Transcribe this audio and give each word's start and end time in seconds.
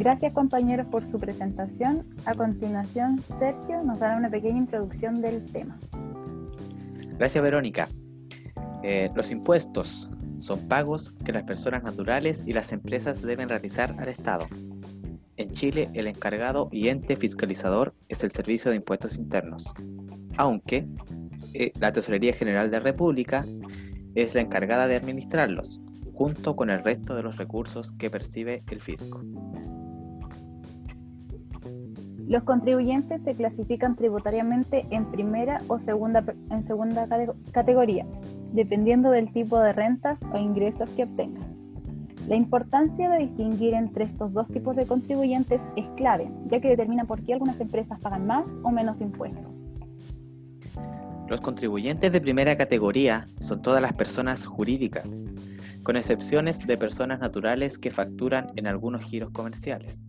Gracias 0.00 0.32
compañeros 0.32 0.86
por 0.86 1.04
su 1.04 1.20
presentación. 1.20 2.06
A 2.24 2.34
continuación, 2.34 3.22
Sergio 3.38 3.82
nos 3.84 3.98
dará 3.98 4.16
una 4.16 4.30
pequeña 4.30 4.56
introducción 4.56 5.20
del 5.20 5.44
tema. 5.44 5.78
Gracias 7.18 7.44
Verónica. 7.44 7.86
Eh, 8.82 9.10
los 9.14 9.30
impuestos 9.30 10.08
son 10.38 10.66
pagos 10.68 11.12
que 11.22 11.32
las 11.32 11.42
personas 11.42 11.82
naturales 11.82 12.44
y 12.46 12.54
las 12.54 12.72
empresas 12.72 13.20
deben 13.20 13.50
realizar 13.50 13.94
al 13.98 14.08
Estado. 14.08 14.48
En 15.36 15.50
Chile, 15.50 15.90
el 15.92 16.06
encargado 16.06 16.70
y 16.72 16.88
ente 16.88 17.16
fiscalizador 17.16 17.92
es 18.08 18.24
el 18.24 18.30
Servicio 18.30 18.70
de 18.70 18.78
Impuestos 18.78 19.18
Internos, 19.18 19.74
aunque 20.38 20.88
eh, 21.52 21.72
la 21.78 21.92
Tesorería 21.92 22.32
General 22.32 22.70
de 22.70 22.78
la 22.78 22.84
República 22.84 23.44
es 24.14 24.34
la 24.34 24.40
encargada 24.40 24.88
de 24.88 24.96
administrarlos, 24.96 25.82
junto 26.14 26.56
con 26.56 26.70
el 26.70 26.82
resto 26.82 27.14
de 27.14 27.22
los 27.22 27.36
recursos 27.36 27.92
que 27.92 28.08
percibe 28.08 28.62
el 28.70 28.80
fisco. 28.80 29.22
Los 32.30 32.44
contribuyentes 32.44 33.20
se 33.24 33.34
clasifican 33.34 33.96
tributariamente 33.96 34.86
en 34.90 35.04
primera 35.06 35.60
o 35.66 35.80
segunda, 35.80 36.24
en 36.50 36.64
segunda 36.64 37.08
categoría, 37.50 38.06
dependiendo 38.52 39.10
del 39.10 39.32
tipo 39.32 39.58
de 39.58 39.72
rentas 39.72 40.16
o 40.32 40.38
ingresos 40.38 40.88
que 40.90 41.02
obtengan. 41.02 41.42
La 42.28 42.36
importancia 42.36 43.10
de 43.10 43.18
distinguir 43.18 43.74
entre 43.74 44.04
estos 44.04 44.32
dos 44.32 44.46
tipos 44.46 44.76
de 44.76 44.86
contribuyentes 44.86 45.60
es 45.74 45.88
clave, 45.96 46.30
ya 46.46 46.60
que 46.60 46.68
determina 46.68 47.04
por 47.04 47.20
qué 47.20 47.32
algunas 47.32 47.60
empresas 47.60 47.98
pagan 47.98 48.28
más 48.28 48.44
o 48.62 48.70
menos 48.70 49.00
impuestos. 49.00 49.52
Los 51.26 51.40
contribuyentes 51.40 52.12
de 52.12 52.20
primera 52.20 52.56
categoría 52.56 53.26
son 53.40 53.60
todas 53.60 53.82
las 53.82 53.94
personas 53.94 54.46
jurídicas, 54.46 55.20
con 55.82 55.96
excepciones 55.96 56.60
de 56.60 56.78
personas 56.78 57.18
naturales 57.18 57.76
que 57.76 57.90
facturan 57.90 58.52
en 58.54 58.68
algunos 58.68 59.02
giros 59.02 59.32
comerciales. 59.32 60.06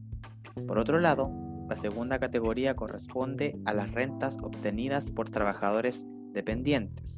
Por 0.67 0.77
otro 0.77 0.99
lado, 0.99 1.50
la 1.71 1.77
segunda 1.77 2.19
categoría 2.19 2.75
corresponde 2.75 3.57
a 3.63 3.73
las 3.73 3.93
rentas 3.93 4.37
obtenidas 4.43 5.09
por 5.09 5.29
trabajadores 5.29 6.05
dependientes, 6.33 7.15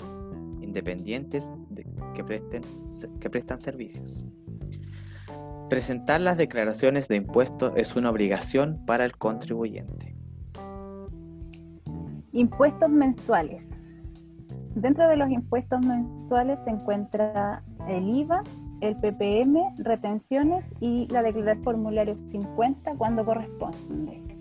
independientes 0.61 1.51
que, 2.13 2.23
prestan 3.31 3.57
servicios. 3.57 4.27
Presentar 5.71 6.21
las 6.21 6.37
declaraciones 6.37 7.07
de 7.07 7.15
impuestos 7.15 7.73
es 7.75 7.95
una 7.95 8.11
obligación 8.11 8.85
para 8.85 9.05
el 9.05 9.17
contribuyente. 9.17 10.15
Impuestos 12.31 12.91
mensuales. 12.91 13.67
Dentro 14.75 15.07
de 15.07 15.17
los 15.17 15.31
impuestos 15.31 15.83
mensuales 15.83 16.59
se 16.63 16.69
encuentra 16.69 17.63
el 17.87 18.07
IVA, 18.07 18.43
el 18.81 18.95
PPM, 18.97 19.73
retenciones 19.79 20.63
y 20.79 21.07
la 21.07 21.23
declaración 21.23 21.63
formulario 21.63 22.15
50 22.29 22.93
cuando 22.97 23.25
corresponde. 23.25 24.32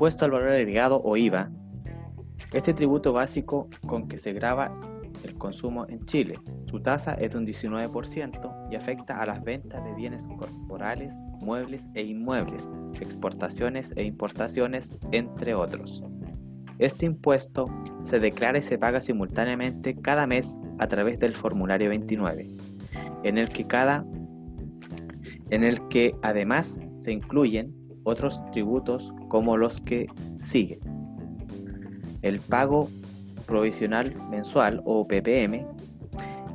Impuesto 0.00 0.24
al 0.24 0.30
valor 0.30 0.48
agregado 0.48 1.02
o 1.04 1.14
IVA. 1.14 1.50
Este 2.54 2.72
tributo 2.72 3.12
básico 3.12 3.68
con 3.86 4.08
que 4.08 4.16
se 4.16 4.32
graba 4.32 4.74
el 5.24 5.34
consumo 5.34 5.86
en 5.90 6.06
Chile. 6.06 6.38
Su 6.70 6.80
tasa 6.80 7.12
es 7.12 7.32
de 7.32 7.38
un 7.38 7.46
19% 7.46 8.68
y 8.72 8.76
afecta 8.76 9.20
a 9.20 9.26
las 9.26 9.44
ventas 9.44 9.84
de 9.84 9.92
bienes 9.92 10.26
corporales, 10.26 11.14
muebles 11.42 11.90
e 11.92 12.02
inmuebles, 12.02 12.72
exportaciones 12.98 13.92
e 13.94 14.04
importaciones, 14.04 14.94
entre 15.12 15.52
otros. 15.52 16.02
Este 16.78 17.04
impuesto 17.04 17.66
se 18.00 18.20
declara 18.20 18.56
y 18.56 18.62
se 18.62 18.78
paga 18.78 19.02
simultáneamente 19.02 19.96
cada 20.00 20.26
mes 20.26 20.62
a 20.78 20.86
través 20.86 21.18
del 21.18 21.36
formulario 21.36 21.90
29, 21.90 22.48
en 23.22 23.36
el 23.36 23.50
que 23.50 23.66
cada 23.66 24.06
en 25.50 25.62
el 25.62 25.86
que 25.88 26.14
además 26.22 26.80
se 26.96 27.12
incluyen 27.12 27.80
otros 28.04 28.44
tributos 28.50 29.14
como 29.28 29.56
los 29.56 29.80
que 29.80 30.08
siguen. 30.36 30.80
El 32.22 32.40
pago 32.40 32.88
provisional 33.46 34.14
mensual 34.30 34.80
o 34.84 35.06
PPM. 35.06 35.66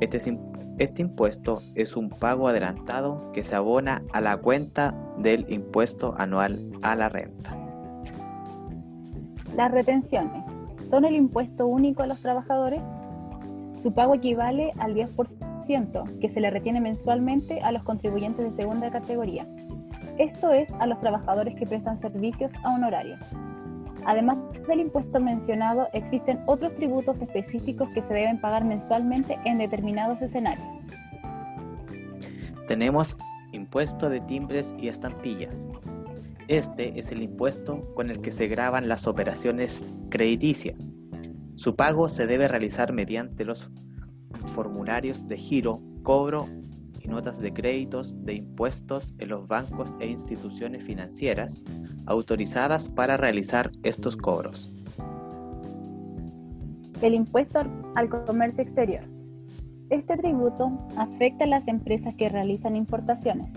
Este, 0.00 0.38
este 0.78 1.02
impuesto 1.02 1.62
es 1.74 1.96
un 1.96 2.08
pago 2.08 2.48
adelantado 2.48 3.30
que 3.32 3.44
se 3.44 3.54
abona 3.54 4.02
a 4.12 4.20
la 4.20 4.38
cuenta 4.38 4.94
del 5.18 5.44
impuesto 5.48 6.14
anual 6.16 6.70
a 6.82 6.96
la 6.96 7.08
renta. 7.08 7.56
Las 9.54 9.70
retenciones 9.72 10.44
son 10.90 11.04
el 11.04 11.16
impuesto 11.16 11.66
único 11.66 12.02
a 12.02 12.06
los 12.06 12.20
trabajadores. 12.20 12.80
Su 13.82 13.92
pago 13.92 14.14
equivale 14.14 14.72
al 14.78 14.94
10% 14.94 16.18
que 16.18 16.30
se 16.30 16.40
le 16.40 16.50
retiene 16.50 16.80
mensualmente 16.80 17.60
a 17.60 17.72
los 17.72 17.82
contribuyentes 17.82 18.44
de 18.44 18.62
segunda 18.62 18.90
categoría. 18.90 19.46
Esto 20.18 20.50
es 20.50 20.72
a 20.80 20.86
los 20.86 20.98
trabajadores 21.00 21.54
que 21.56 21.66
prestan 21.66 22.00
servicios 22.00 22.50
a 22.64 22.74
honorario. 22.74 23.16
Además 24.06 24.38
del 24.66 24.80
impuesto 24.80 25.20
mencionado, 25.20 25.88
existen 25.92 26.40
otros 26.46 26.74
tributos 26.76 27.20
específicos 27.20 27.88
que 27.90 28.02
se 28.02 28.14
deben 28.14 28.40
pagar 28.40 28.64
mensualmente 28.64 29.38
en 29.44 29.58
determinados 29.58 30.22
escenarios. 30.22 30.66
Tenemos 32.66 33.18
impuesto 33.52 34.08
de 34.08 34.20
timbres 34.20 34.74
y 34.78 34.88
estampillas. 34.88 35.68
Este 36.48 36.98
es 36.98 37.12
el 37.12 37.22
impuesto 37.22 37.92
con 37.94 38.10
el 38.10 38.20
que 38.20 38.32
se 38.32 38.46
graban 38.46 38.88
las 38.88 39.06
operaciones 39.06 39.92
crediticias. 40.08 40.76
Su 41.56 41.76
pago 41.76 42.08
se 42.08 42.26
debe 42.26 42.48
realizar 42.48 42.92
mediante 42.92 43.44
los 43.44 43.68
formularios 44.48 45.26
de 45.28 45.36
giro, 45.36 45.82
cobro 46.02 46.48
notas 47.08 47.40
de 47.40 47.52
créditos 47.52 48.24
de 48.24 48.34
impuestos 48.34 49.14
en 49.18 49.28
los 49.28 49.46
bancos 49.46 49.96
e 50.00 50.06
instituciones 50.06 50.84
financieras 50.84 51.64
autorizadas 52.06 52.88
para 52.88 53.16
realizar 53.16 53.70
estos 53.82 54.16
cobros. 54.16 54.72
El 57.02 57.14
impuesto 57.14 57.60
al 57.94 58.08
comercio 58.24 58.62
exterior. 58.62 59.04
Este 59.90 60.16
tributo 60.16 60.76
afecta 60.96 61.44
a 61.44 61.48
las 61.48 61.68
empresas 61.68 62.14
que 62.14 62.28
realizan 62.28 62.74
importaciones. 62.74 63.48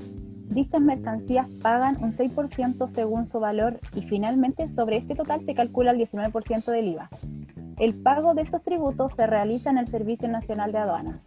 Dichas 0.49 0.81
mercancías 0.81 1.49
pagan 1.61 2.03
un 2.03 2.13
6% 2.13 2.87
según 2.93 3.27
su 3.27 3.39
valor 3.39 3.79
y 3.95 4.01
finalmente 4.01 4.67
sobre 4.73 4.97
este 4.97 5.15
total 5.15 5.45
se 5.45 5.53
calcula 5.53 5.91
el 5.91 5.99
19% 5.99 6.65
del 6.71 6.89
IVA. 6.89 7.09
El 7.77 7.95
pago 7.95 8.33
de 8.33 8.41
estos 8.41 8.63
tributos 8.63 9.13
se 9.15 9.25
realiza 9.25 9.69
en 9.69 9.77
el 9.77 9.87
Servicio 9.87 10.27
Nacional 10.27 10.71
de 10.71 10.77
Aduanas. 10.79 11.21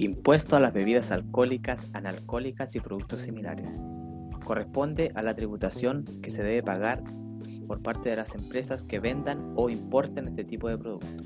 Impuesto 0.00 0.54
a 0.54 0.60
las 0.60 0.72
bebidas 0.72 1.10
alcohólicas, 1.10 1.88
analcohólicas 1.92 2.76
y 2.76 2.80
productos 2.80 3.22
similares. 3.22 3.82
Corresponde 4.44 5.10
a 5.16 5.22
la 5.22 5.34
tributación 5.34 6.04
que 6.22 6.30
se 6.30 6.44
debe 6.44 6.62
pagar 6.62 7.02
por 7.66 7.82
parte 7.82 8.10
de 8.10 8.14
las 8.14 8.32
empresas 8.36 8.84
que 8.84 9.00
vendan 9.00 9.52
o 9.56 9.68
importen 9.70 10.28
este 10.28 10.44
tipo 10.44 10.68
de 10.68 10.78
producto. 10.78 11.24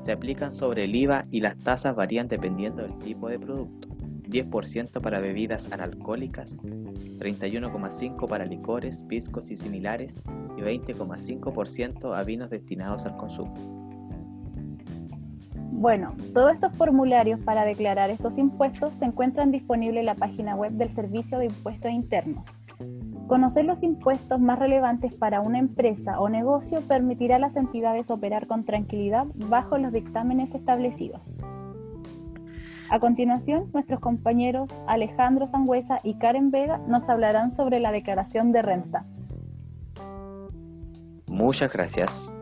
Se 0.00 0.10
aplican 0.10 0.50
sobre 0.50 0.82
el 0.82 0.96
IVA 0.96 1.26
y 1.30 1.42
las 1.42 1.56
tasas 1.56 1.94
varían 1.94 2.26
dependiendo 2.26 2.82
del 2.82 2.98
tipo 2.98 3.28
de 3.28 3.38
producto. 3.38 3.86
10% 4.28 5.00
para 5.00 5.20
bebidas 5.20 5.70
analcohólicas, 5.70 6.60
31,5% 6.64 8.26
para 8.26 8.46
licores, 8.46 9.04
piscos 9.04 9.52
y 9.52 9.56
similares 9.56 10.22
y 10.56 10.60
20,5% 10.60 12.16
a 12.16 12.24
vinos 12.24 12.50
destinados 12.50 13.06
al 13.06 13.16
consumo. 13.16 13.81
Bueno, 15.74 16.14
todos 16.34 16.52
estos 16.52 16.76
formularios 16.76 17.40
para 17.40 17.64
declarar 17.64 18.10
estos 18.10 18.36
impuestos 18.38 18.94
se 18.94 19.06
encuentran 19.06 19.50
disponibles 19.50 20.00
en 20.00 20.06
la 20.06 20.14
página 20.14 20.54
web 20.54 20.72
del 20.72 20.94
Servicio 20.94 21.38
de 21.38 21.46
Impuestos 21.46 21.90
Internos. 21.90 22.44
Conocer 23.26 23.64
los 23.64 23.82
impuestos 23.82 24.38
más 24.38 24.58
relevantes 24.58 25.16
para 25.16 25.40
una 25.40 25.58
empresa 25.58 26.20
o 26.20 26.28
negocio 26.28 26.82
permitirá 26.82 27.36
a 27.36 27.38
las 27.38 27.56
entidades 27.56 28.10
operar 28.10 28.46
con 28.46 28.64
tranquilidad 28.64 29.26
bajo 29.48 29.78
los 29.78 29.92
dictámenes 29.92 30.54
establecidos. 30.54 31.22
A 32.90 33.00
continuación, 33.00 33.70
nuestros 33.72 33.98
compañeros 33.98 34.68
Alejandro 34.86 35.46
Sangüesa 35.46 35.98
y 36.04 36.14
Karen 36.18 36.50
Vega 36.50 36.78
nos 36.86 37.08
hablarán 37.08 37.56
sobre 37.56 37.80
la 37.80 37.90
declaración 37.90 38.52
de 38.52 38.60
renta. 38.60 39.06
Muchas 41.26 41.72
gracias. 41.72 42.32